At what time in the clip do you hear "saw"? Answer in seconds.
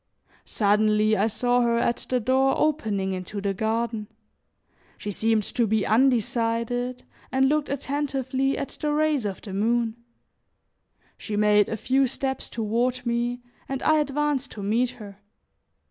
1.27-1.61